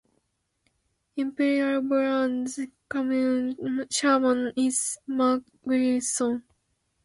Imperial 1.15 1.79
Brands' 1.83 2.59
chairman 3.91 4.51
is 4.55 4.97
Mark 5.05 5.43
Williamson. 5.63 6.43